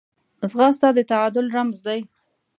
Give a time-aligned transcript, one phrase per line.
[0.49, 2.01] ځغاسته د تعادل رمز دی